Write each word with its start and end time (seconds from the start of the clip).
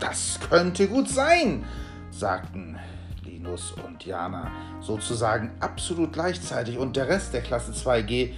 das 0.00 0.38
könnte 0.48 0.88
gut 0.88 1.08
sein, 1.08 1.64
sagten 2.10 2.78
Linus 3.24 3.72
und 3.86 4.04
Jana 4.04 4.50
sozusagen 4.80 5.50
absolut 5.60 6.12
gleichzeitig 6.12 6.78
und 6.78 6.96
der 6.96 7.08
Rest 7.08 7.34
der 7.34 7.42
Klasse 7.42 7.72
2G 7.72 8.32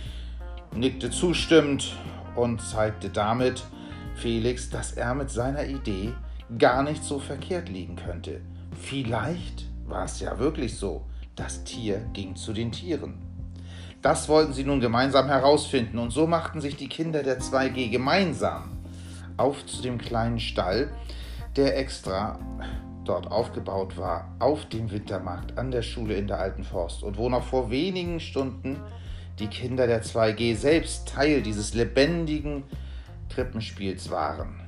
nickte 0.75 1.11
zustimmend 1.11 1.97
und 2.37 2.61
zeigte 2.61 3.11
damit 3.11 3.65
Felix, 4.15 4.71
dass 4.71 4.93
er 4.93 5.15
mit 5.15 5.31
seiner 5.31 5.67
Idee 5.67 6.13
gar 6.59 6.83
nicht 6.83 7.03
so 7.03 7.19
verkehrt 7.19 7.69
liegen 7.69 7.97
könnte. 7.97 8.41
Vielleicht 8.81 9.67
war 9.87 10.05
es 10.05 10.21
ja 10.21 10.39
wirklich 10.39 10.77
so. 10.77 11.07
Das 11.37 11.65
Tier 11.65 11.99
ging 12.13 12.37
zu 12.37 12.53
den 12.53 12.73
Tieren. 12.73 13.19
Das 14.03 14.29
wollten 14.29 14.53
sie 14.53 14.65
nun 14.65 14.81
gemeinsam 14.81 15.29
herausfinden 15.29 15.99
und 15.99 16.11
so 16.11 16.27
machten 16.27 16.61
sich 16.61 16.77
die 16.77 16.89
Kinder 16.89 17.23
der 17.23 17.41
2G 17.41 17.91
gemeinsam 17.91 18.79
auf 19.37 19.65
zu 19.67 19.83
dem 19.83 19.99
kleinen 19.99 20.41
Stall, 20.41 20.91
der 21.57 21.79
extra 21.79 22.39
dort 23.05 23.31
aufgebaut 23.31 23.97
war, 23.97 24.35
auf 24.39 24.69
dem 24.69 24.91
Wintermarkt 24.91 25.59
an 25.59 25.71
der 25.71 25.83
Schule 25.83 26.15
in 26.15 26.27
der 26.27 26.39
Alten 26.39 26.65
Forst 26.65 27.03
und 27.03 27.17
wo 27.17 27.29
noch 27.29 27.45
vor 27.45 27.71
wenigen 27.71 28.21
Stunden 28.21 28.81
die 29.39 29.49
Kinder 29.49 29.87
der 29.87 30.03
2G 30.05 30.55
selbst 30.55 31.09
Teil 31.09 31.43
dieses 31.43 31.75
lebendigen 31.75 32.65
Krippenspiels 33.31 34.11
waren. 34.11 34.61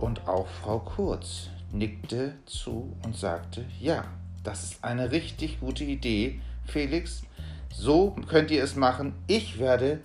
Und 0.00 0.28
auch 0.28 0.46
Frau 0.46 0.80
Kurz 0.80 1.48
nickte 1.72 2.34
zu 2.46 2.96
und 3.04 3.16
sagte, 3.16 3.64
ja, 3.80 4.04
das 4.42 4.64
ist 4.64 4.84
eine 4.84 5.10
richtig 5.10 5.60
gute 5.60 5.84
Idee, 5.84 6.40
Felix. 6.64 7.22
So 7.72 8.16
könnt 8.28 8.50
ihr 8.50 8.62
es 8.62 8.76
machen. 8.76 9.14
Ich 9.26 9.58
werde 9.58 10.00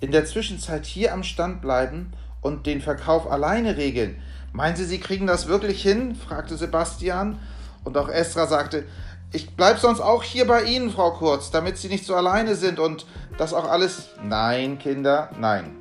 in 0.00 0.12
der 0.12 0.24
Zwischenzeit 0.24 0.86
hier 0.86 1.12
am 1.12 1.22
Stand 1.22 1.60
bleiben 1.60 2.12
und 2.40 2.66
den 2.66 2.80
Verkauf 2.80 3.30
alleine 3.30 3.76
regeln. 3.76 4.16
Meinen 4.56 4.74
Sie, 4.74 4.86
Sie 4.86 5.00
kriegen 5.00 5.26
das 5.26 5.48
wirklich 5.48 5.82
hin? 5.82 6.14
fragte 6.14 6.56
Sebastian. 6.56 7.38
Und 7.84 7.98
auch 7.98 8.08
Estra 8.08 8.46
sagte, 8.46 8.84
ich 9.30 9.54
bleibe 9.54 9.78
sonst 9.78 10.00
auch 10.00 10.22
hier 10.22 10.46
bei 10.46 10.62
Ihnen, 10.62 10.90
Frau 10.90 11.10
Kurz, 11.10 11.50
damit 11.50 11.76
Sie 11.76 11.88
nicht 11.88 12.06
so 12.06 12.14
alleine 12.14 12.54
sind 12.54 12.80
und 12.80 13.04
das 13.36 13.52
auch 13.52 13.70
alles. 13.70 14.08
Nein, 14.24 14.78
Kinder, 14.78 15.28
nein. 15.38 15.76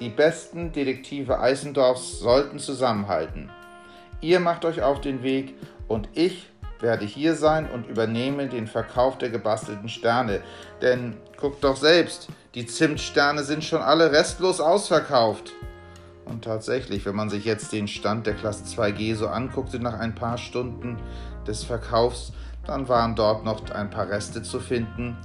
Die 0.00 0.10
besten 0.10 0.70
Detektive 0.70 1.40
Eisendorfs 1.40 2.18
sollten 2.18 2.58
zusammenhalten. 2.58 3.48
Ihr 4.20 4.38
macht 4.38 4.66
euch 4.66 4.82
auf 4.82 5.00
den 5.00 5.22
Weg 5.22 5.54
und 5.88 6.10
ich 6.12 6.50
werde 6.78 7.06
hier 7.06 7.34
sein 7.34 7.70
und 7.70 7.86
übernehme 7.86 8.48
den 8.48 8.66
Verkauf 8.66 9.16
der 9.16 9.30
gebastelten 9.30 9.88
Sterne. 9.88 10.42
Denn 10.82 11.16
guckt 11.38 11.64
doch 11.64 11.76
selbst, 11.76 12.28
die 12.54 12.66
Zimtsterne 12.66 13.44
sind 13.44 13.64
schon 13.64 13.80
alle 13.80 14.12
restlos 14.12 14.60
ausverkauft. 14.60 15.54
Und 16.30 16.44
tatsächlich, 16.44 17.04
wenn 17.06 17.16
man 17.16 17.28
sich 17.28 17.44
jetzt 17.44 17.72
den 17.72 17.88
Stand 17.88 18.24
der 18.24 18.34
Klasse 18.34 18.64
2G 18.64 19.16
so 19.16 19.26
anguckte 19.26 19.80
nach 19.80 19.98
ein 19.98 20.14
paar 20.14 20.38
Stunden 20.38 20.96
des 21.44 21.64
Verkaufs, 21.64 22.32
dann 22.64 22.88
waren 22.88 23.16
dort 23.16 23.44
noch 23.44 23.68
ein 23.70 23.90
paar 23.90 24.08
Reste 24.08 24.40
zu 24.42 24.60
finden, 24.60 25.18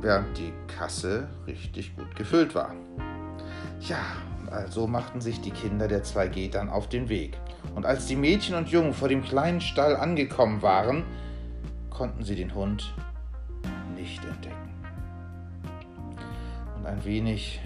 während 0.00 0.38
die 0.38 0.54
Kasse 0.78 1.28
richtig 1.46 1.94
gut 1.96 2.16
gefüllt 2.16 2.54
war. 2.54 2.74
Ja, 3.80 4.00
also 4.50 4.86
machten 4.86 5.20
sich 5.20 5.42
die 5.42 5.50
Kinder 5.50 5.86
der 5.86 6.02
2G 6.02 6.50
dann 6.50 6.70
auf 6.70 6.88
den 6.88 7.10
Weg. 7.10 7.36
Und 7.74 7.84
als 7.84 8.06
die 8.06 8.16
Mädchen 8.16 8.54
und 8.54 8.68
Jungen 8.68 8.94
vor 8.94 9.08
dem 9.08 9.22
kleinen 9.22 9.60
Stall 9.60 9.96
angekommen 9.96 10.62
waren, 10.62 11.04
konnten 11.90 12.24
sie 12.24 12.36
den 12.36 12.54
Hund 12.54 12.94
nicht 13.96 14.24
entdecken. 14.24 14.56
Und 16.78 16.86
ein 16.86 17.04
wenig 17.04 17.60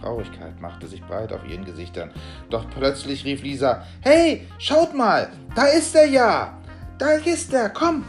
Traurigkeit 0.00 0.60
machte 0.60 0.86
sich 0.86 1.02
breit 1.02 1.32
auf 1.32 1.46
ihren 1.46 1.64
Gesichtern. 1.64 2.10
Doch 2.48 2.64
plötzlich 2.70 3.24
rief 3.24 3.42
Lisa: 3.42 3.84
Hey, 4.00 4.46
schaut 4.58 4.94
mal, 4.94 5.30
da 5.54 5.64
ist 5.64 5.94
er 5.94 6.06
ja! 6.06 6.58
Da 6.98 7.12
ist 7.12 7.52
er, 7.52 7.70
komm! 7.70 8.04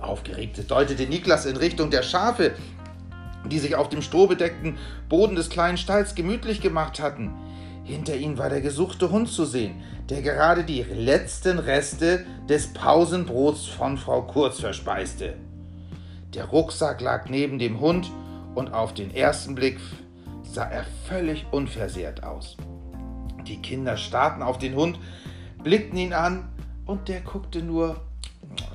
Aufgeregt 0.00 0.70
deutete 0.70 1.06
Niklas 1.06 1.46
in 1.46 1.56
Richtung 1.56 1.90
der 1.90 2.02
Schafe, 2.02 2.52
die 3.48 3.58
sich 3.58 3.76
auf 3.76 3.88
dem 3.88 4.02
strohbedeckten 4.02 4.78
Boden 5.08 5.36
des 5.36 5.50
kleinen 5.50 5.76
Stalls 5.76 6.14
gemütlich 6.14 6.60
gemacht 6.60 7.00
hatten. 7.00 7.32
Hinter 7.84 8.16
ihnen 8.16 8.38
war 8.38 8.48
der 8.48 8.60
gesuchte 8.60 9.10
Hund 9.10 9.28
zu 9.28 9.44
sehen, 9.44 9.82
der 10.08 10.22
gerade 10.22 10.64
die 10.64 10.82
letzten 10.82 11.58
Reste 11.58 12.24
des 12.48 12.72
Pausenbrots 12.72 13.66
von 13.66 13.96
Frau 13.96 14.22
Kurz 14.22 14.60
verspeiste. 14.60 15.34
Der 16.34 16.44
Rucksack 16.44 17.00
lag 17.00 17.28
neben 17.28 17.58
dem 17.58 17.80
Hund 17.80 18.10
und 18.54 18.72
auf 18.72 18.94
den 18.94 19.14
ersten 19.14 19.54
Blick 19.54 19.78
sah 20.52 20.64
er 20.64 20.84
völlig 21.06 21.46
unversehrt 21.52 22.22
aus. 22.24 22.56
Die 23.46 23.62
Kinder 23.62 23.96
starrten 23.96 24.42
auf 24.42 24.58
den 24.58 24.74
Hund, 24.74 24.98
blickten 25.62 25.98
ihn 25.98 26.12
an 26.12 26.48
und 26.86 27.08
der 27.08 27.20
guckte 27.20 27.62
nur 27.62 28.00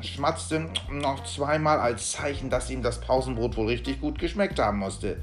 schmatzte 0.02 0.70
noch 0.90 1.24
zweimal 1.26 1.80
als 1.80 2.12
Zeichen, 2.12 2.50
dass 2.50 2.70
ihm 2.70 2.82
das 2.82 3.02
Pausenbrot 3.02 3.58
wohl 3.58 3.68
richtig 3.68 4.00
gut 4.00 4.20
geschmeckt 4.20 4.60
haben 4.60 4.80
musste. 4.80 5.18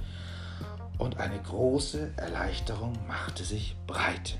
Und 0.98 1.18
eine 1.18 1.40
große 1.40 2.12
Erleichterung 2.16 2.96
machte 3.08 3.44
sich 3.44 3.76
breit. 3.86 4.38